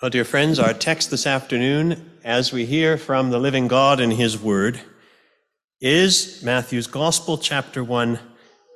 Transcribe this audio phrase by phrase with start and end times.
[0.00, 4.12] Well, dear friends, our text this afternoon, as we hear from the living God in
[4.12, 4.80] His Word,
[5.80, 8.20] is Matthew's Gospel, chapter 1,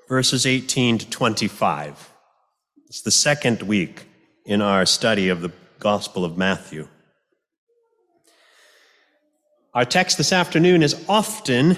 [0.08, 2.10] verses 18 to 25.
[2.88, 4.04] It's the second week
[4.44, 6.88] in our study of the Gospel of Matthew.
[9.74, 11.76] Our text this afternoon is often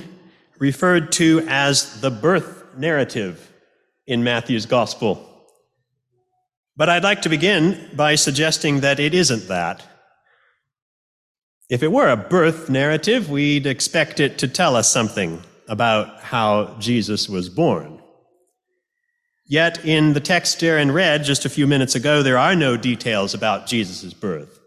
[0.59, 3.53] referred to as the birth narrative
[4.07, 5.34] in Matthew's Gospel.
[6.77, 9.87] But I'd like to begin by suggesting that it isn't that.
[11.71, 16.77] If it were a birth narrative, we'd expect it to tell us something about how
[16.79, 18.01] Jesus was born.
[19.47, 23.35] Yet in the text Darren read just a few minutes ago, there are no details
[23.35, 24.59] about Jesus' birth.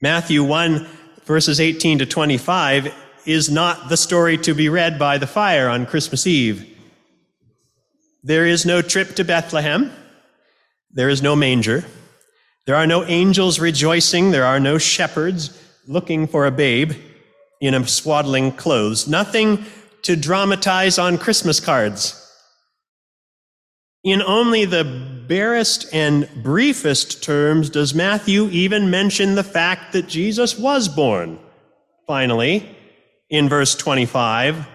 [0.00, 0.86] Matthew 1,
[1.24, 2.92] verses 18 to 25,
[3.24, 6.68] is not the story to be read by the fire on Christmas Eve.
[8.24, 9.92] There is no trip to Bethlehem.
[10.92, 11.84] There is no manger.
[12.66, 14.30] There are no angels rejoicing.
[14.30, 16.92] There are no shepherds looking for a babe
[17.60, 19.08] in swaddling clothes.
[19.08, 19.64] Nothing
[20.02, 22.18] to dramatize on Christmas cards.
[24.04, 24.84] In only the
[25.28, 31.38] barest and briefest terms does Matthew even mention the fact that Jesus was born.
[32.08, 32.68] Finally,
[33.30, 34.66] in verse 25,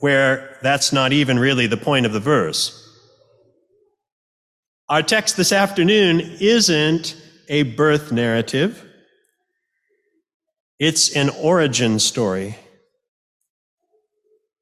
[0.00, 2.83] where that's not even really the point of the verse.
[4.86, 7.16] Our text this afternoon isn't
[7.48, 8.86] a birth narrative.
[10.78, 12.58] It's an origin story.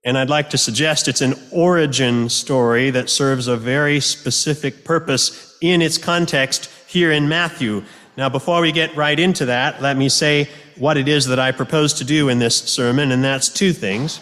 [0.05, 5.57] And I'd like to suggest it's an origin story that serves a very specific purpose
[5.61, 7.83] in its context here in Matthew.
[8.17, 11.51] Now, before we get right into that, let me say what it is that I
[11.51, 14.21] propose to do in this sermon, and that's two things.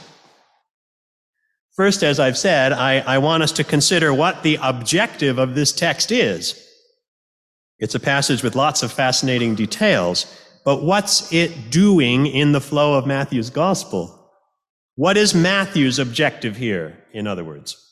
[1.80, 5.72] First, as I've said, I, I want us to consider what the objective of this
[5.72, 6.62] text is.
[7.78, 10.26] It's a passage with lots of fascinating details,
[10.62, 14.30] but what's it doing in the flow of Matthew's gospel?
[14.96, 17.82] What is Matthew's objective here, in other words?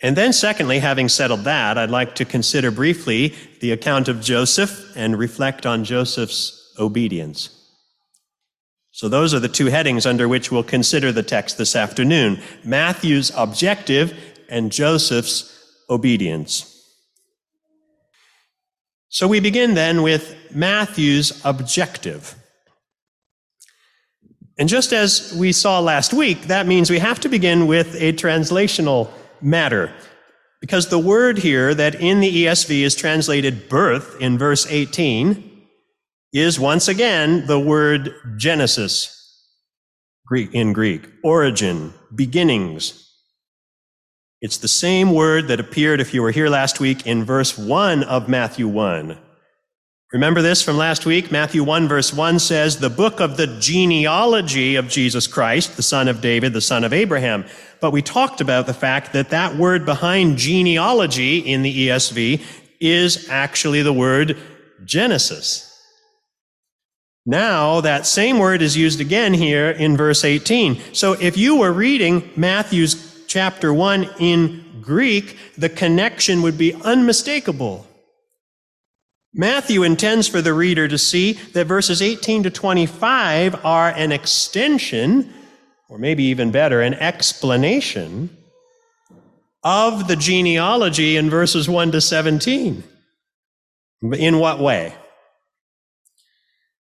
[0.00, 4.92] And then, secondly, having settled that, I'd like to consider briefly the account of Joseph
[4.94, 7.61] and reflect on Joseph's obedience.
[8.92, 12.40] So those are the two headings under which we'll consider the text this afternoon.
[12.62, 14.16] Matthew's objective
[14.50, 15.48] and Joseph's
[15.88, 16.68] obedience.
[19.08, 22.34] So we begin then with Matthew's objective.
[24.58, 28.12] And just as we saw last week, that means we have to begin with a
[28.12, 29.10] translational
[29.40, 29.92] matter.
[30.60, 35.51] Because the word here that in the ESV is translated birth in verse 18
[36.32, 39.18] is once again the word Genesis
[40.52, 43.10] in Greek, origin, beginnings.
[44.40, 48.02] It's the same word that appeared, if you were here last week, in verse 1
[48.04, 49.18] of Matthew 1.
[50.12, 51.30] Remember this from last week?
[51.30, 56.08] Matthew 1 verse 1 says, the book of the genealogy of Jesus Christ, the son
[56.08, 57.44] of David, the son of Abraham.
[57.80, 62.42] But we talked about the fact that that word behind genealogy in the ESV
[62.80, 64.36] is actually the word
[64.84, 65.71] Genesis.
[67.24, 70.80] Now, that same word is used again here in verse 18.
[70.92, 77.86] So if you were reading Matthew's chapter 1 in Greek, the connection would be unmistakable.
[79.32, 85.32] Matthew intends for the reader to see that verses 18 to 25 are an extension,
[85.88, 88.36] or maybe even better, an explanation
[89.62, 92.82] of the genealogy in verses 1 to 17.
[94.02, 94.94] In what way?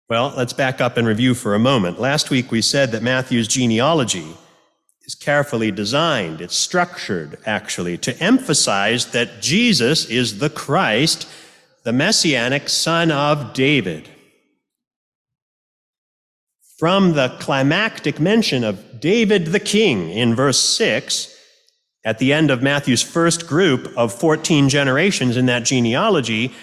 [0.07, 1.99] Well, let's back up and review for a moment.
[1.99, 4.37] Last week we said that Matthew's genealogy
[5.03, 11.27] is carefully designed, it's structured actually to emphasize that Jesus is the Christ,
[11.83, 14.07] the messianic son of David.
[16.77, 21.35] From the climactic mention of David the king in verse 6,
[22.03, 26.53] at the end of Matthew's first group of 14 generations in that genealogy,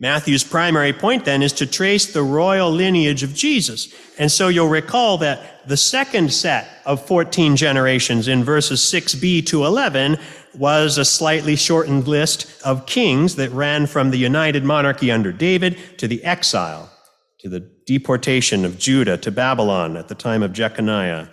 [0.00, 3.92] Matthew's primary point then is to trace the royal lineage of Jesus.
[4.16, 9.64] And so you'll recall that the second set of 14 generations in verses 6b to
[9.64, 10.18] 11
[10.54, 15.76] was a slightly shortened list of kings that ran from the united monarchy under David
[15.98, 16.90] to the exile,
[17.40, 21.28] to the deportation of Judah to Babylon at the time of Jeconiah.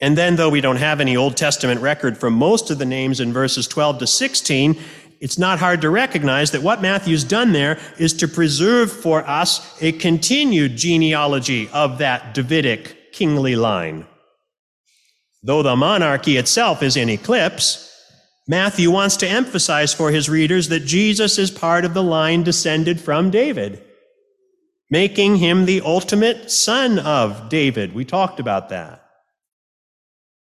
[0.00, 3.20] And then, though we don't have any Old Testament record for most of the names
[3.20, 4.78] in verses 12 to 16,
[5.24, 9.82] it's not hard to recognize that what Matthew's done there is to preserve for us
[9.82, 14.06] a continued genealogy of that Davidic kingly line.
[15.42, 17.90] Though the monarchy itself is in eclipse,
[18.46, 23.00] Matthew wants to emphasize for his readers that Jesus is part of the line descended
[23.00, 23.82] from David,
[24.90, 27.94] making him the ultimate son of David.
[27.94, 29.02] We talked about that.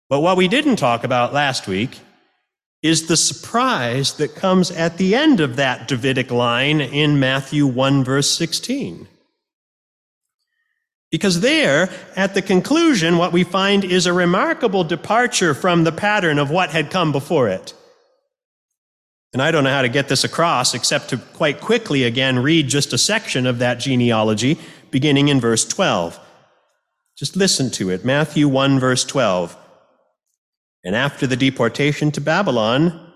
[0.10, 2.02] But what we didn't talk about last week
[2.84, 8.04] is the surprise that comes at the end of that Davidic line in Matthew 1,
[8.04, 9.08] verse 16.
[11.10, 16.38] Because there, at the conclusion, what we find is a remarkable departure from the pattern
[16.38, 17.74] of what had come before it.
[19.34, 22.68] And I don't know how to get this across except to quite quickly again read
[22.68, 24.58] just a section of that genealogy
[24.92, 26.20] beginning in verse 12.
[27.18, 28.06] Just listen to it.
[28.06, 29.58] Matthew 1, verse 12.
[30.84, 33.12] And after the deportation to Babylon,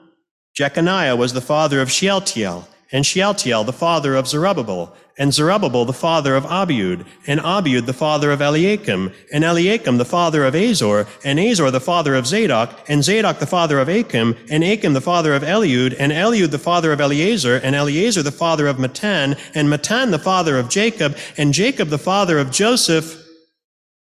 [0.56, 5.94] Jeconiah was the father of Shealtiel, and Shealtiel the father of Zerubbabel, and Zerubbabel the
[5.94, 11.08] father of Abiud, and Abiud the father of Eliakim, and Eliakim the father of Azor,
[11.24, 15.02] and Azor the father of Zadok, and Zadok the father of Achim, and Achim the
[15.02, 19.40] father of Eliud, and Eliud the father of Eleazar, and Eleazar the father of Matthan,
[19.54, 23.24] and Matthan the father of Jacob, and Jacob the father of Joseph,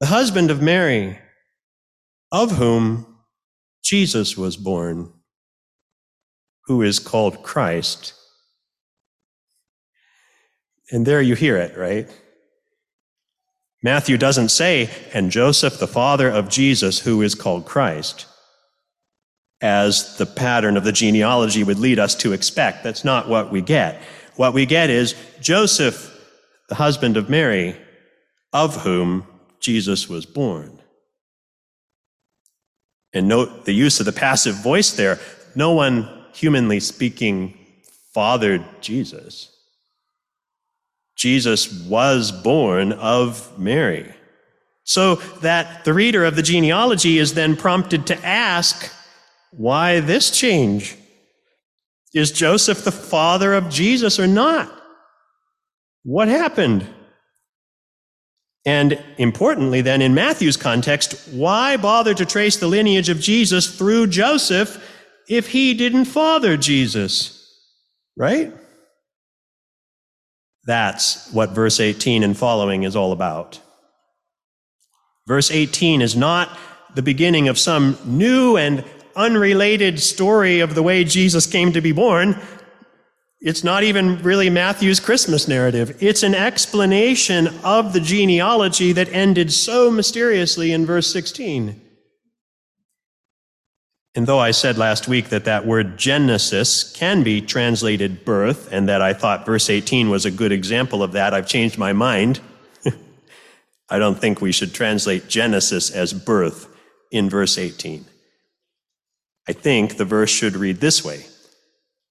[0.00, 1.18] the husband of Mary,
[2.30, 3.11] of whom
[3.82, 5.12] Jesus was born,
[6.66, 8.14] who is called Christ.
[10.90, 12.08] And there you hear it, right?
[13.82, 18.26] Matthew doesn't say, and Joseph, the father of Jesus, who is called Christ,
[19.60, 22.84] as the pattern of the genealogy would lead us to expect.
[22.84, 24.00] That's not what we get.
[24.36, 26.08] What we get is Joseph,
[26.68, 27.76] the husband of Mary,
[28.52, 29.26] of whom
[29.60, 30.81] Jesus was born.
[33.14, 35.18] And note the use of the passive voice there.
[35.54, 37.58] No one, humanly speaking,
[38.14, 39.54] fathered Jesus.
[41.16, 44.12] Jesus was born of Mary.
[44.84, 48.92] So that the reader of the genealogy is then prompted to ask,
[49.52, 50.96] why this change?
[52.14, 54.70] Is Joseph the father of Jesus or not?
[56.02, 56.86] What happened?
[58.64, 64.06] And importantly, then, in Matthew's context, why bother to trace the lineage of Jesus through
[64.06, 64.88] Joseph
[65.28, 67.38] if he didn't father Jesus?
[68.16, 68.52] Right?
[70.64, 73.60] That's what verse 18 and following is all about.
[75.26, 76.56] Verse 18 is not
[76.94, 78.84] the beginning of some new and
[79.16, 82.40] unrelated story of the way Jesus came to be born.
[83.42, 86.00] It's not even really Matthew's Christmas narrative.
[86.00, 91.80] It's an explanation of the genealogy that ended so mysteriously in verse 16.
[94.14, 98.88] And though I said last week that that word Genesis can be translated birth, and
[98.88, 102.38] that I thought verse 18 was a good example of that, I've changed my mind.
[103.88, 106.68] I don't think we should translate Genesis as birth
[107.10, 108.04] in verse 18.
[109.48, 111.24] I think the verse should read this way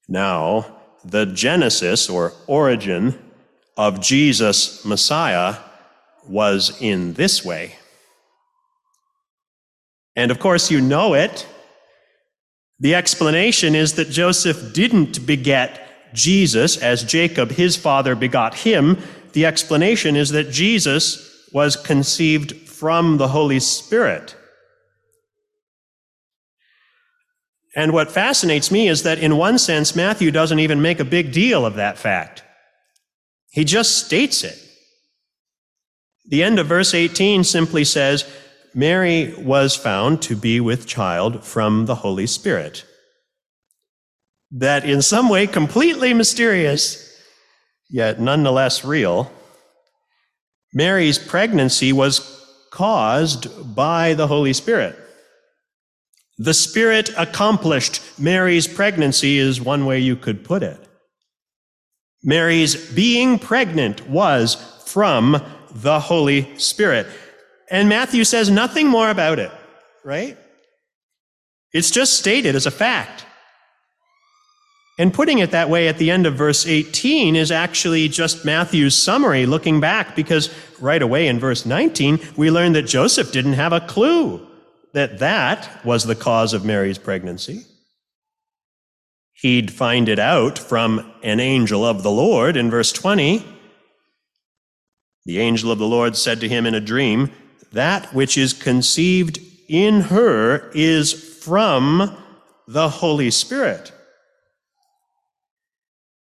[0.10, 3.18] Now, the genesis or origin
[3.78, 5.56] of Jesus Messiah
[6.28, 7.76] was in this way.
[10.16, 11.48] And of course, you know it.
[12.80, 18.98] The explanation is that Joseph didn't beget Jesus as Jacob, his father, begot him.
[19.34, 24.36] The explanation is that Jesus was conceived from the Holy Spirit.
[27.76, 31.32] And what fascinates me is that in one sense, Matthew doesn't even make a big
[31.32, 32.44] deal of that fact.
[33.52, 34.58] He just states it.
[36.26, 38.30] The end of verse 18 simply says,
[38.74, 42.86] Mary was found to be with child from the Holy Spirit.
[44.52, 47.10] That in some way completely mysterious,
[47.90, 49.32] yet nonetheless real.
[50.74, 52.20] Mary's pregnancy was
[52.72, 54.98] caused by the Holy Spirit.
[56.42, 60.80] The Spirit accomplished Mary's pregnancy, is one way you could put it.
[62.24, 64.56] Mary's being pregnant was
[64.88, 67.06] from the Holy Spirit.
[67.70, 69.52] And Matthew says nothing more about it,
[70.04, 70.36] right?
[71.74, 73.24] It's just stated as a fact.
[74.98, 78.98] And putting it that way at the end of verse 18 is actually just Matthew's
[78.98, 83.74] summary looking back, because right away in verse 19, we learn that Joseph didn't have
[83.74, 84.48] a clue
[84.94, 87.66] that that was the cause of Mary's pregnancy.
[89.34, 93.44] He'd find it out from an angel of the Lord in verse 20.
[95.26, 97.32] The angel of the Lord said to him in a dream,
[97.72, 102.18] That which is conceived in her is from
[102.68, 103.92] the Holy Spirit.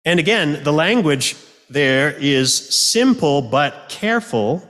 [0.05, 1.35] And again, the language
[1.69, 4.66] there is simple but careful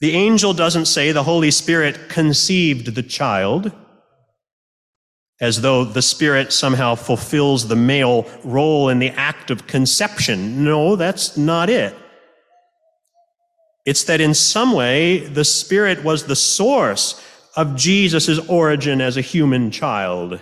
[0.00, 3.72] the angel doesn't say the Holy Spirit conceived the child.
[5.40, 10.64] as though the Spirit somehow fulfills the male role in the act of conception.
[10.64, 11.94] No, that's not it.
[13.86, 17.24] It's that in some way the Spirit was the source
[17.56, 20.40] of Jesus' origin as a human child.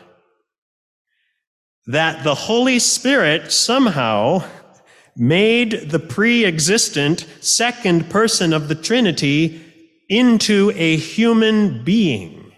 [1.87, 4.45] That the Holy Spirit somehow
[5.17, 9.63] made the pre existent second person of the Trinity
[10.09, 12.53] into a human being.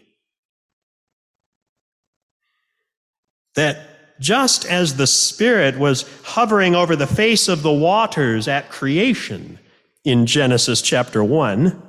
[3.54, 9.58] That just as the Spirit was hovering over the face of the waters at creation
[10.04, 11.82] in Genesis chapter 1,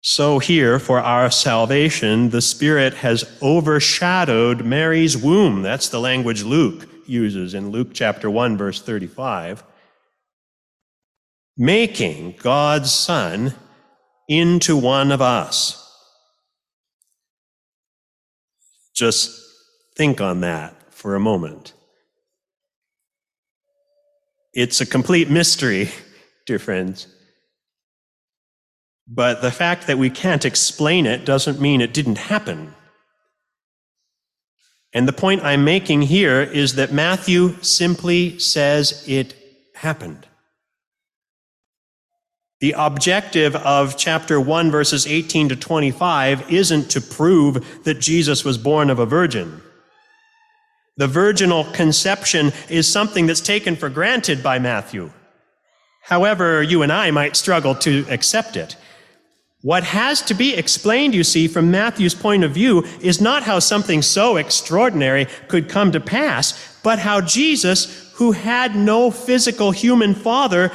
[0.00, 5.62] so here for our salvation, the Spirit has overshadowed Mary's womb.
[5.62, 9.64] That's the language Luke uses in Luke chapter 1, verse 35.
[11.56, 13.54] Making God's Son
[14.28, 15.84] into one of us.
[18.94, 19.40] Just
[19.96, 21.72] think on that for a moment.
[24.52, 25.90] It's a complete mystery,
[26.46, 27.06] dear friends.
[29.06, 32.74] But the fact that we can't explain it doesn't mean it didn't happen.
[34.92, 39.34] And the point I'm making here is that Matthew simply says it
[39.74, 40.26] happened.
[42.60, 48.58] The objective of chapter 1, verses 18 to 25, isn't to prove that Jesus was
[48.58, 49.62] born of a virgin.
[50.96, 55.12] The virginal conception is something that's taken for granted by Matthew.
[56.02, 58.74] However, you and I might struggle to accept it.
[59.62, 63.58] What has to be explained, you see, from Matthew's point of view is not how
[63.58, 70.14] something so extraordinary could come to pass, but how Jesus, who had no physical human
[70.14, 70.70] father,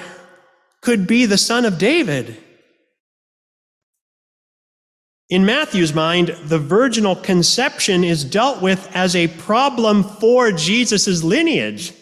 [0.82, 2.38] could be the son of David.
[5.30, 11.94] In Matthew's mind, the virginal conception is dealt with as a problem for Jesus' lineage.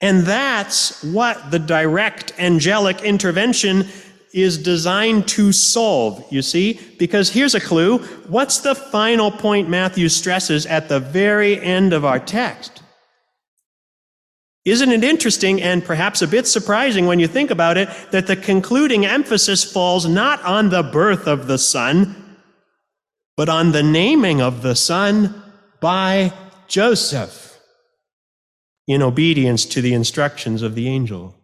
[0.00, 3.88] And that's what the direct angelic intervention
[4.32, 6.80] is designed to solve, you see?
[6.98, 7.98] Because here's a clue.
[8.28, 12.82] What's the final point Matthew stresses at the very end of our text?
[14.64, 18.36] Isn't it interesting and perhaps a bit surprising when you think about it that the
[18.36, 22.36] concluding emphasis falls not on the birth of the Son,
[23.34, 25.42] but on the naming of the Son
[25.80, 26.34] by
[26.66, 27.58] Joseph
[28.86, 31.37] in obedience to the instructions of the angel?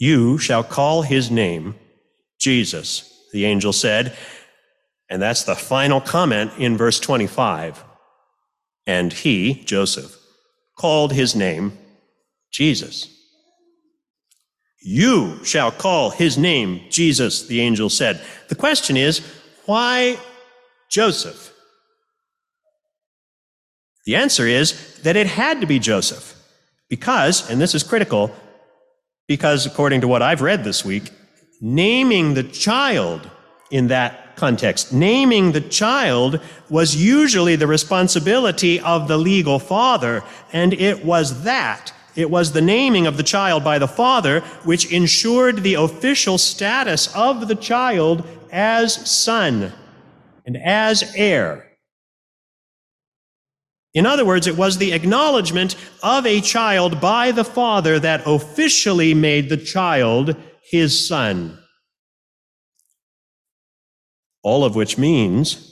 [0.00, 1.74] You shall call his name
[2.38, 4.16] Jesus, the angel said.
[5.10, 7.84] And that's the final comment in verse 25.
[8.86, 10.16] And he, Joseph,
[10.78, 11.76] called his name
[12.50, 13.14] Jesus.
[14.80, 18.22] You shall call his name Jesus, the angel said.
[18.48, 19.20] The question is,
[19.66, 20.18] why
[20.90, 21.52] Joseph?
[24.06, 26.34] The answer is that it had to be Joseph.
[26.88, 28.34] Because, and this is critical,
[29.30, 31.12] because according to what I've read this week,
[31.60, 33.30] naming the child
[33.70, 40.72] in that context, naming the child was usually the responsibility of the legal father, and
[40.72, 41.92] it was that.
[42.16, 47.14] It was the naming of the child by the father which ensured the official status
[47.14, 49.72] of the child as son
[50.44, 51.69] and as heir.
[53.92, 59.14] In other words, it was the acknowledgement of a child by the father that officially
[59.14, 60.36] made the child
[60.70, 61.58] his son.
[64.42, 65.66] All of which means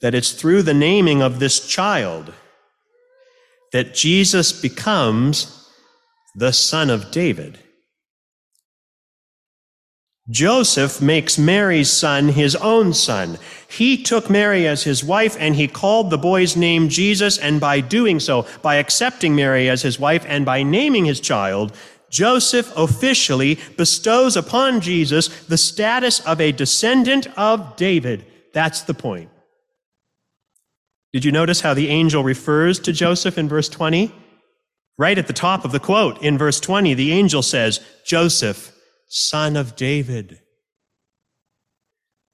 [0.00, 2.32] that it's through the naming of this child
[3.72, 5.68] that Jesus becomes
[6.34, 7.58] the son of David.
[10.30, 13.38] Joseph makes Mary's son his own son.
[13.68, 17.80] He took Mary as his wife and he called the boy's name Jesus, and by
[17.80, 21.74] doing so, by accepting Mary as his wife and by naming his child,
[22.10, 28.24] Joseph officially bestows upon Jesus the status of a descendant of David.
[28.52, 29.30] That's the point.
[31.12, 34.12] Did you notice how the angel refers to Joseph in verse 20?
[34.96, 38.72] Right at the top of the quote in verse 20, the angel says, Joseph,
[39.10, 40.40] son of David.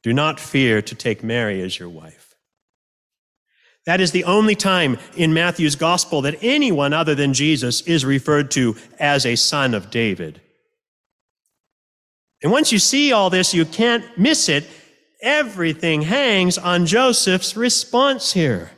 [0.02, 2.34] Do not fear to take Mary as your wife.
[3.86, 8.50] That is the only time in Matthew's gospel that anyone other than Jesus is referred
[8.52, 10.40] to as a son of David.
[12.42, 14.68] And once you see all this, you can't miss it.
[15.22, 18.72] Everything hangs on Joseph's response here.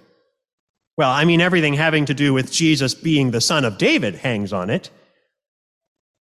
[0.97, 4.53] Well, I mean, everything having to do with Jesus being the son of David hangs
[4.53, 4.91] on it.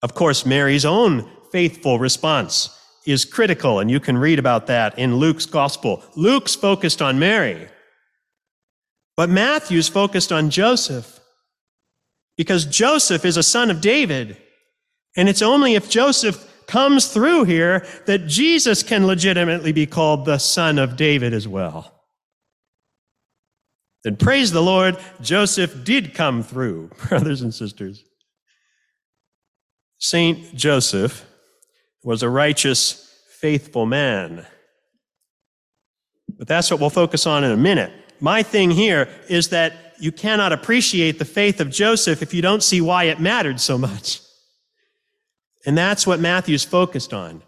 [0.01, 5.15] Of course, Mary's own faithful response is critical, and you can read about that in
[5.15, 6.03] Luke's gospel.
[6.17, 7.69] Luke's focused on Mary,
[9.15, 11.21] But Matthew's focused on Joseph
[12.35, 14.35] because Joseph is a son of David.
[15.15, 20.39] And it's only if Joseph comes through here that Jesus can legitimately be called the
[20.39, 22.03] son of David as well.
[24.03, 28.03] Then praise the Lord, Joseph did come through, brothers and sisters.
[29.99, 31.25] Saint Joseph
[32.05, 34.45] was a righteous, faithful man.
[36.37, 37.91] But that's what we'll focus on in a minute.
[38.19, 42.61] My thing here is that you cannot appreciate the faith of Joseph if you don't
[42.61, 44.21] see why it mattered so much.
[45.65, 47.41] And that's what Matthew's focused on.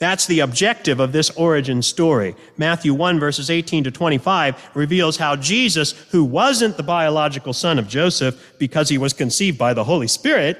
[0.00, 2.34] That's the objective of this origin story.
[2.56, 7.86] Matthew 1 verses 18 to 25 reveals how Jesus, who wasn't the biological son of
[7.86, 10.58] Joseph because he was conceived by the Holy Spirit,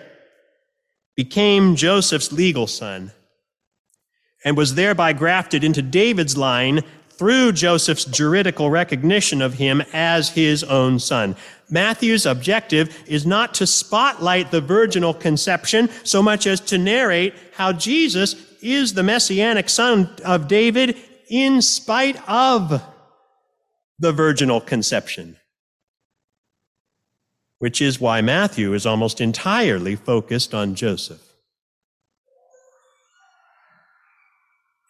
[1.16, 3.12] became Joseph's legal son
[4.44, 10.64] and was thereby grafted into David's line through Joseph's juridical recognition of him as his
[10.64, 11.36] own son.
[11.68, 17.72] Matthew's objective is not to spotlight the virginal conception so much as to narrate how
[17.72, 20.96] Jesus is the messianic son of David
[21.28, 22.82] in spite of
[23.98, 25.36] the virginal conception.
[27.60, 31.22] Which is why Matthew is almost entirely focused on Joseph.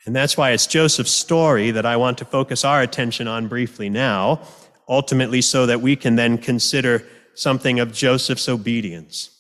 [0.07, 3.91] And that's why it's Joseph's story that I want to focus our attention on briefly
[3.91, 4.41] now,
[4.89, 9.37] ultimately, so that we can then consider something of Joseph's obedience.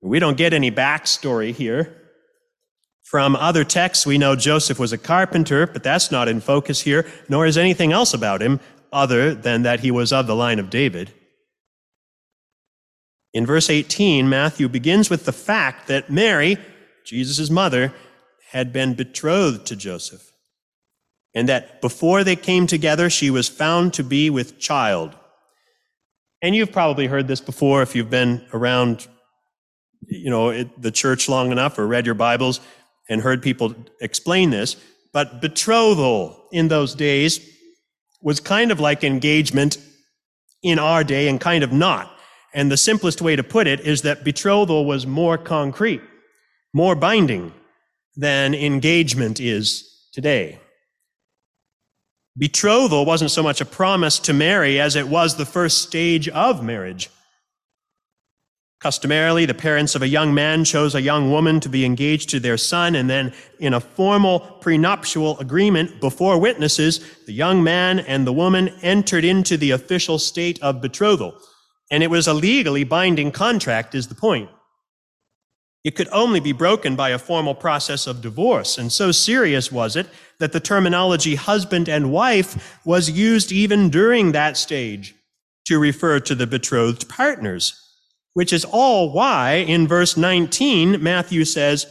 [0.00, 1.94] We don't get any backstory here.
[3.04, 7.06] From other texts, we know Joseph was a carpenter, but that's not in focus here,
[7.28, 8.60] nor is anything else about him
[8.92, 11.12] other than that he was of the line of David.
[13.32, 16.56] In verse 18, Matthew begins with the fact that Mary,
[17.04, 17.92] Jesus' mother,
[18.50, 20.30] had been betrothed to Joseph,
[21.34, 25.14] and that before they came together, she was found to be with child.
[26.40, 29.06] And you've probably heard this before if you've been around,
[30.06, 32.60] you know, it, the church long enough or read your Bibles
[33.08, 34.76] and heard people explain this.
[35.12, 37.55] But betrothal in those days
[38.26, 39.78] was kind of like engagement
[40.60, 42.10] in our day and kind of not.
[42.52, 46.02] And the simplest way to put it is that betrothal was more concrete,
[46.74, 47.52] more binding
[48.16, 50.58] than engagement is today.
[52.36, 56.64] Betrothal wasn't so much a promise to marry as it was the first stage of
[56.64, 57.08] marriage.
[58.80, 62.40] Customarily, the parents of a young man chose a young woman to be engaged to
[62.40, 68.26] their son, and then, in a formal prenuptial agreement before witnesses, the young man and
[68.26, 71.34] the woman entered into the official state of betrothal.
[71.90, 74.50] And it was a legally binding contract, is the point.
[75.82, 79.96] It could only be broken by a formal process of divorce, and so serious was
[79.96, 80.08] it
[80.38, 85.14] that the terminology husband and wife was used even during that stage
[85.64, 87.85] to refer to the betrothed partners,
[88.36, 91.86] which is all why in verse 19 Matthew says,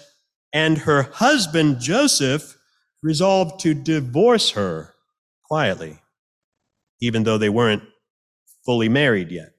[0.54, 2.56] and her husband Joseph
[3.02, 4.94] resolved to divorce her
[5.44, 5.98] quietly,
[7.02, 7.82] even though they weren't
[8.64, 9.54] fully married yet.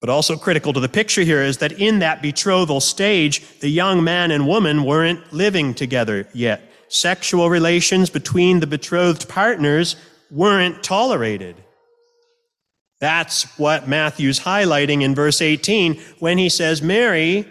[0.00, 4.02] But also critical to the picture here is that in that betrothal stage, the young
[4.02, 6.62] man and woman weren't living together yet.
[6.88, 9.96] Sexual relations between the betrothed partners
[10.30, 11.62] weren't tolerated.
[13.00, 17.46] That's what Matthew's highlighting in verse 18 when he says Mary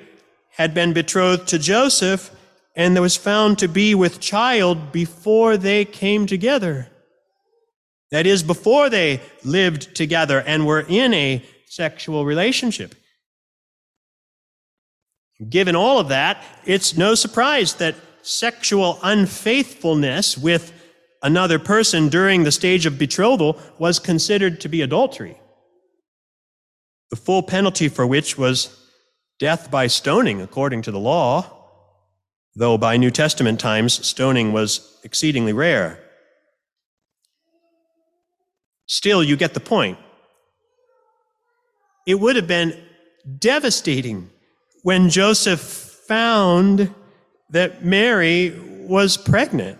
[0.51, 2.31] had been betrothed to Joseph
[2.75, 6.89] and was found to be with child before they came together.
[8.12, 12.95] That is, before they lived together and were in a sexual relationship.
[15.49, 20.71] Given all of that, it's no surprise that sexual unfaithfulness with
[21.25, 25.35] another person during the stage of betrothal was considered to be adultery.
[27.09, 28.79] The full penalty for which was
[29.39, 31.51] death by stoning, according to the law,
[32.55, 35.99] though by New Testament times, stoning was exceedingly rare.
[38.85, 39.97] Still, you get the point.
[42.05, 42.79] It would have been
[43.39, 44.29] devastating
[44.83, 46.93] when Joseph found
[47.49, 48.53] that Mary
[48.88, 49.79] was pregnant.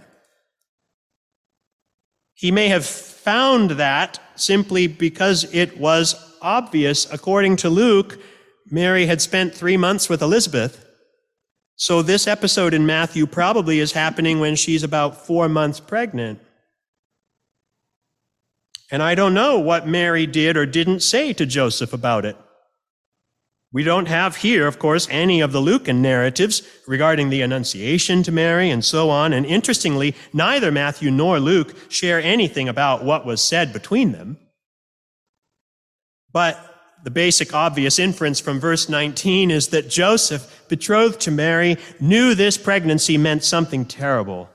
[2.36, 7.12] He may have found that simply because it was obvious.
[7.12, 8.20] According to Luke,
[8.70, 10.86] Mary had spent three months with Elizabeth.
[11.78, 16.40] So this episode in Matthew probably is happening when she's about four months pregnant.
[18.92, 22.38] And I don't know what Mary did or didn't say to Joseph about it.
[23.76, 28.32] We don't have here, of course, any of the Lucan narratives regarding the Annunciation to
[28.32, 29.34] Mary and so on.
[29.34, 34.38] And interestingly, neither Matthew nor Luke share anything about what was said between them.
[36.32, 36.58] But
[37.04, 42.58] the basic obvious inference from verse 19 is that Joseph, betrothed to Mary, knew this
[42.58, 44.50] pregnancy meant something terrible,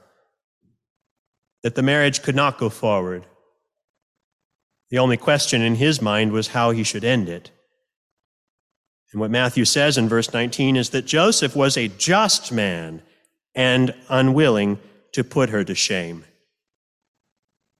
[1.62, 3.26] that the marriage could not go forward.
[4.88, 7.50] The only question in his mind was how he should end it.
[9.12, 13.02] And what Matthew says in verse 19 is that Joseph was a just man
[13.54, 14.78] and unwilling
[15.12, 16.24] to put her to shame.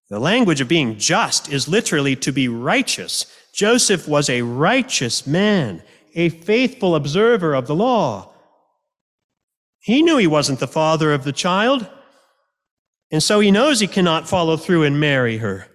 [0.09, 3.27] The language of being just is literally to be righteous.
[3.55, 5.83] Joseph was a righteous man,
[6.17, 8.33] a faithful observer of the law.
[9.79, 11.89] He knew he wasn't the father of the child,
[13.13, 15.69] and so he knows he cannot follow through and marry her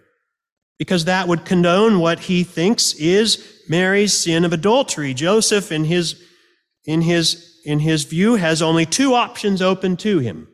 [0.78, 5.14] because that would condone what he thinks is Mary's sin of adultery.
[5.14, 6.22] Joseph, in his,
[6.86, 10.48] in his, in his view, has only two options open to him.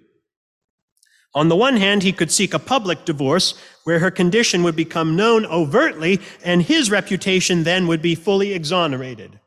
[1.34, 5.15] On the one hand, he could seek a public divorce where her condition would become
[5.15, 9.39] known overtly and his reputation then would be fully exonerated.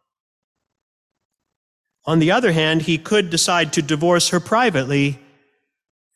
[2.06, 5.18] On the other hand, he could decide to divorce her privately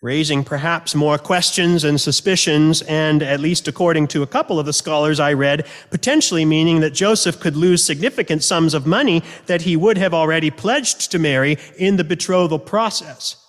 [0.01, 4.73] raising perhaps more questions and suspicions, and at least according to a couple of the
[4.73, 9.77] scholars I read, potentially meaning that Joseph could lose significant sums of money that he
[9.77, 13.45] would have already pledged to Mary in the betrothal process.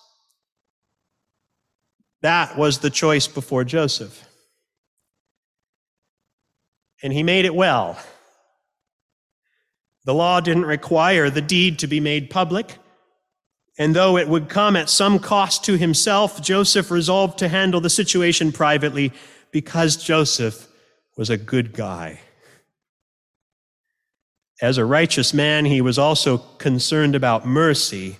[2.21, 4.25] That was the choice before Joseph.
[7.03, 7.97] And he made it well.
[10.05, 12.77] The law didn't require the deed to be made public.
[13.80, 17.89] And though it would come at some cost to himself, Joseph resolved to handle the
[17.89, 19.13] situation privately
[19.52, 20.68] because Joseph
[21.15, 22.20] was a good guy.
[24.62, 28.18] As a righteous man, he was also concerned about mercy.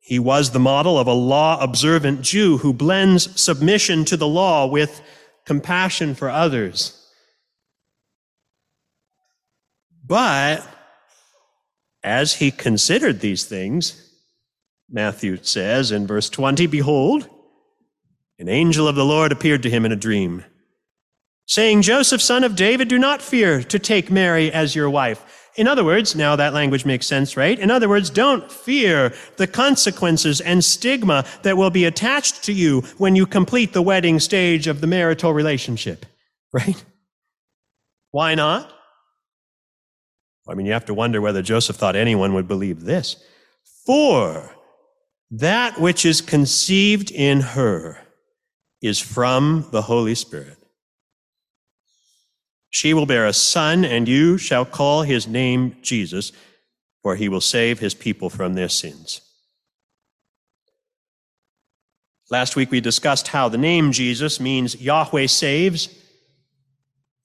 [0.00, 4.66] He was the model of a law observant Jew who blends submission to the law
[4.66, 5.00] with
[5.46, 7.02] compassion for others.
[10.04, 10.75] But
[12.06, 14.10] as he considered these things,
[14.88, 17.28] Matthew says in verse 20, Behold,
[18.38, 20.44] an angel of the Lord appeared to him in a dream,
[21.46, 25.50] saying, Joseph, son of David, do not fear to take Mary as your wife.
[25.56, 27.58] In other words, now that language makes sense, right?
[27.58, 32.82] In other words, don't fear the consequences and stigma that will be attached to you
[32.98, 36.06] when you complete the wedding stage of the marital relationship,
[36.52, 36.84] right?
[38.12, 38.75] Why not?
[40.48, 43.16] I mean, you have to wonder whether Joseph thought anyone would believe this.
[43.84, 44.54] For
[45.30, 47.98] that which is conceived in her
[48.80, 50.58] is from the Holy Spirit.
[52.70, 56.32] She will bear a son, and you shall call his name Jesus,
[57.02, 59.22] for he will save his people from their sins.
[62.28, 65.88] Last week we discussed how the name Jesus means Yahweh saves.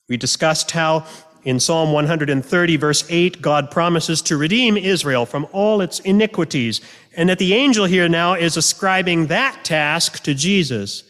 [0.08, 1.06] We discussed how
[1.43, 6.82] in Psalm 130, verse 8, God promises to redeem Israel from all its iniquities,
[7.15, 11.04] and that the angel here now is ascribing that task to Jesus.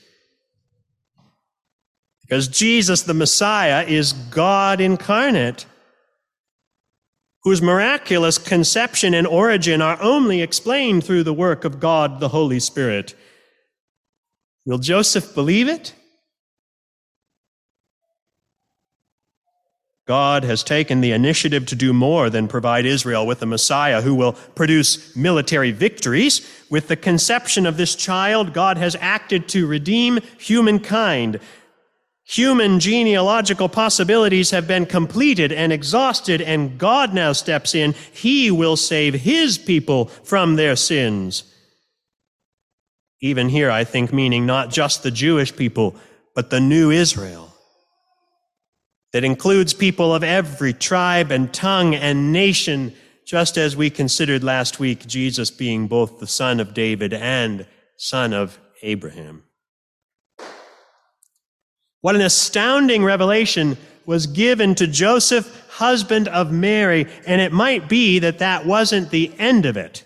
[2.22, 5.66] Because Jesus, the Messiah, is God incarnate,
[7.44, 12.60] whose miraculous conception and origin are only explained through the work of God the Holy
[12.60, 13.16] Spirit.
[14.66, 15.94] Will Joseph believe it?
[20.12, 24.14] God has taken the initiative to do more than provide Israel with a Messiah who
[24.14, 26.46] will produce military victories.
[26.70, 31.40] With the conception of this child, God has acted to redeem humankind.
[32.26, 37.94] Human genealogical possibilities have been completed and exhausted, and God now steps in.
[38.12, 41.46] He will save his people from their sins.
[43.22, 45.96] Even here, I think, meaning not just the Jewish people,
[46.36, 47.51] but the new Israel
[49.14, 52.94] that includes people of every tribe and tongue and nation,
[53.26, 57.66] just as we considered last week Jesus being both the son of David and
[57.98, 59.44] son of Abraham.
[62.02, 68.18] What an astounding revelation was given to Joseph, husband of Mary, and it might be
[68.20, 70.04] that that wasn't the end of it.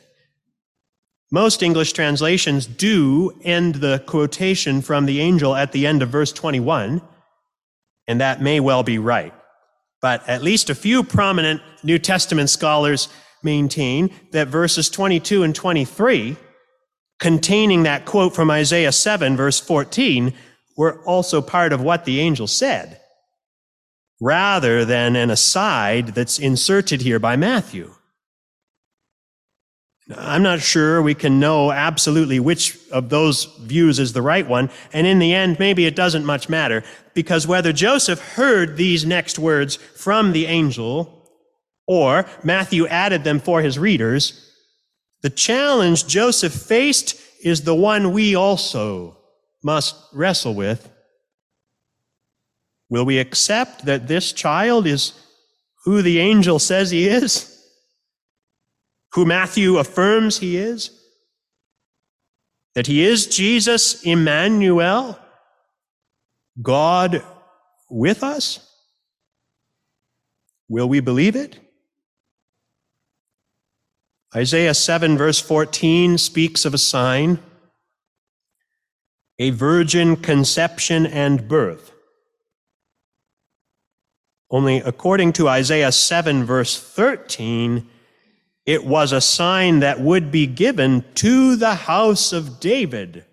[1.32, 6.32] Most English translations do end the quotation from the angel at the end of verse
[6.32, 7.02] 21
[8.08, 9.34] and that may well be right.
[10.02, 13.10] But at least a few prominent New Testament scholars
[13.44, 16.36] maintain that verses 22 and 23,
[17.20, 20.34] containing that quote from Isaiah 7, verse 14,
[20.78, 23.00] were also part of what the angel said.
[24.22, 27.94] rather than an aside that's inserted here by Matthew.
[30.16, 34.70] I'm not sure we can know absolutely which of those views is the right one,
[34.94, 36.84] and in the end, maybe it doesn't much matter,
[37.16, 41.28] because whether Joseph heard these next words from the angel
[41.88, 44.52] or Matthew added them for his readers,
[45.22, 49.18] the challenge Joseph faced is the one we also
[49.64, 50.88] must wrestle with.
[52.90, 55.14] Will we accept that this child is
[55.84, 57.55] who the angel says he is?
[59.16, 60.92] Who Matthew affirms he is?
[62.74, 65.18] That he is Jesus Emmanuel,
[66.62, 67.24] God
[67.90, 68.60] with us?
[70.68, 71.58] Will we believe it?
[74.36, 77.40] Isaiah 7, verse 14, speaks of a sign
[79.40, 81.92] a virgin conception and birth.
[84.50, 87.90] Only according to Isaiah 7, verse 13,
[88.66, 93.26] it was a sign that would be given to the house of David.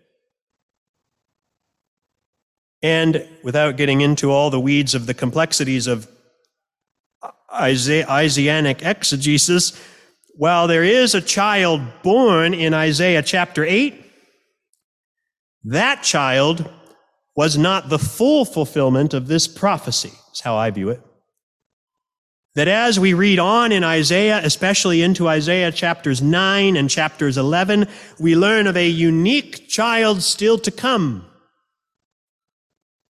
[2.83, 6.09] And without getting into all the weeds of the complexities of
[7.53, 9.81] Isaianic exegesis,
[10.35, 14.05] while there is a child born in Isaiah chapter 8,
[15.65, 16.69] that child
[17.37, 21.01] was not the full fulfillment of this prophecy, is how I view it.
[22.55, 27.89] That as we read on in Isaiah, especially into Isaiah chapters 9 and chapters 11,
[28.21, 31.25] we learn of a unique child still to come.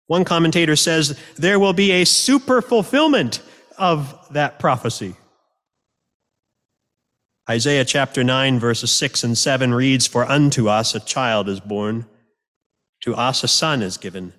[0.06, 3.42] One commentator says there will be a super fulfillment
[3.76, 5.16] of that prophecy.
[7.48, 12.06] Isaiah chapter 9, verses 6 and 7 reads, For unto us a child is born,
[13.02, 14.32] to us a son is given.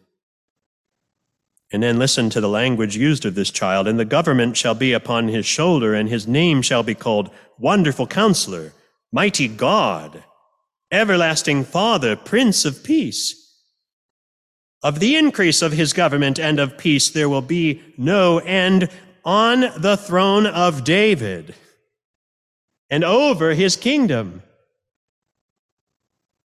[1.72, 3.88] And then listen to the language used of this child.
[3.88, 8.08] And the government shall be upon his shoulder, and his name shall be called Wonderful
[8.08, 8.74] Counselor,
[9.12, 10.24] Mighty God,
[10.92, 13.42] Everlasting Father, Prince of Peace.
[14.84, 18.90] Of the increase of his government and of peace there will be no end
[19.24, 21.56] on the throne of David
[22.90, 24.44] and over his kingdom,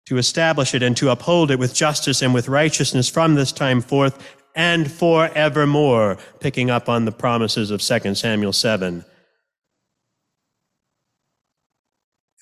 [0.07, 3.79] to establish it and to uphold it with justice and with righteousness from this time
[3.79, 9.05] forth and forevermore, picking up on the promises of 2 Samuel 7.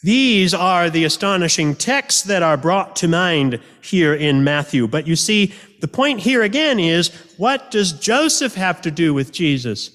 [0.01, 4.87] These are the astonishing texts that are brought to mind here in Matthew.
[4.87, 9.33] But you see, the point here again is, what does Joseph have to do with
[9.33, 9.91] Jesus?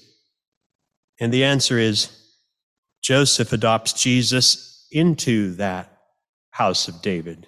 [1.19, 2.11] And the answer is,
[3.01, 5.91] Joseph adopts Jesus into that
[6.51, 7.47] house of David.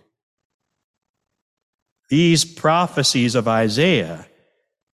[2.10, 4.28] These prophecies of Isaiah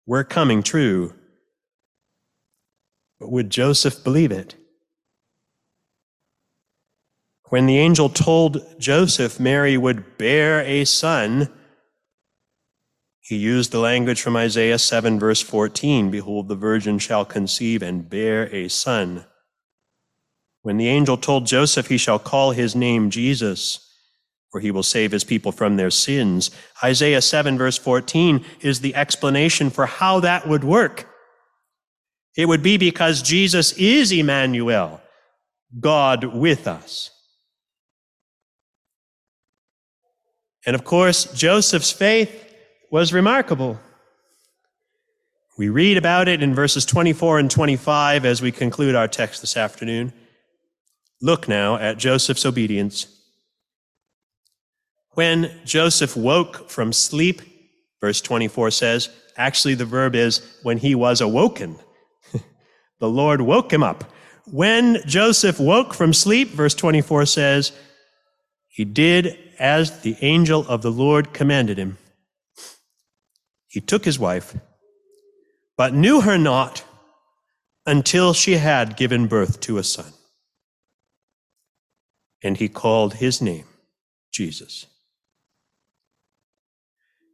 [0.05, 1.13] were coming true.
[3.19, 4.55] But would Joseph believe it?
[7.49, 11.49] When the angel told Joseph Mary would bear a son,
[13.19, 18.09] he used the language from Isaiah 7, verse 14 Behold, the virgin shall conceive and
[18.09, 19.25] bear a son.
[20.61, 23.92] When the angel told Joseph he shall call his name Jesus,
[24.53, 26.51] for he will save his people from their sins,
[26.83, 31.09] Isaiah 7, verse 14, is the explanation for how that would work.
[32.37, 35.01] It would be because Jesus is Emmanuel,
[35.79, 37.09] God with us.
[40.67, 42.53] And of course, Joseph's faith
[42.91, 43.79] was remarkable.
[45.57, 49.57] We read about it in verses 24 and 25 as we conclude our text this
[49.57, 50.13] afternoon.
[51.23, 53.12] Look now at Joseph's obedience.
[55.13, 57.41] When Joseph woke from sleep,
[58.01, 61.77] verse 24 says, actually, the verb is when he was awoken.
[62.99, 64.03] the Lord woke him up.
[64.45, 67.71] When Joseph woke from sleep, verse 24 says,
[68.67, 71.97] he did as the angel of the Lord commanded him.
[73.67, 74.55] He took his wife,
[75.77, 76.83] but knew her not
[77.85, 80.13] until she had given birth to a son
[82.43, 83.65] and he called his name
[84.31, 84.85] Jesus.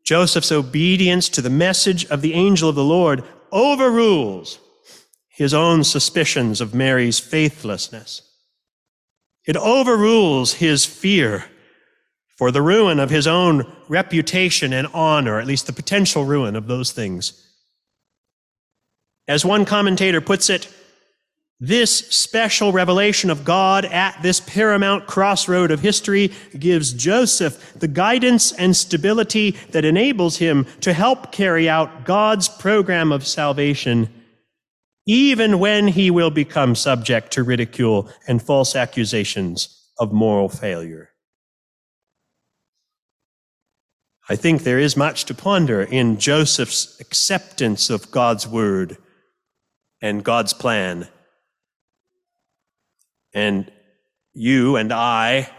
[0.09, 4.57] Joseph's obedience to the message of the angel of the Lord overrules
[5.27, 8.23] his own suspicions of Mary's faithlessness.
[9.45, 11.45] It overrules his fear
[12.39, 16.65] for the ruin of his own reputation and honor, at least the potential ruin of
[16.65, 17.47] those things.
[19.27, 20.73] As one commentator puts it,
[21.59, 28.53] this special revelation of God at this paramount crossroad of history gives Joseph the guidance
[28.53, 34.09] and stability that enables him to help carry out God's program of salvation
[35.05, 41.09] even when he will become subject to ridicule and false accusations of moral failure.
[44.29, 48.97] I think there is much to ponder in Joseph's acceptance of God's word
[49.99, 51.07] and God's plan.
[53.33, 53.71] And
[54.33, 55.49] you and I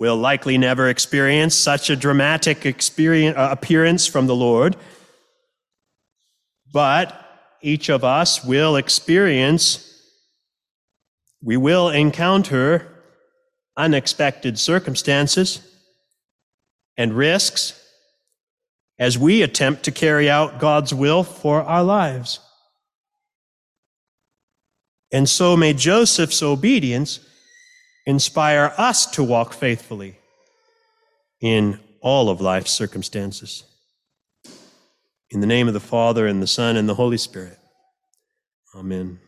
[0.00, 4.76] will likely never experience such a dramatic experience, uh, appearance from the Lord.
[6.72, 7.18] But
[7.60, 9.88] each of us will experience,
[11.40, 12.88] we will encounter
[13.76, 15.60] unexpected circumstances
[16.96, 17.78] and risks
[18.98, 22.40] as we attempt to carry out God's will for our lives.
[25.12, 27.20] And so may Joseph's obedience
[28.06, 30.16] inspire us to walk faithfully
[31.40, 33.64] in all of life's circumstances.
[35.30, 37.58] In the name of the Father, and the Son, and the Holy Spirit.
[38.74, 39.18] Amen.